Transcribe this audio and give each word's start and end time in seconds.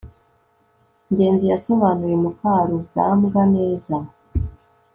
ngenzi 1.11 1.45
yasobanuye 1.53 2.15
mukarugambwa 2.23 3.41
neza 3.55 3.95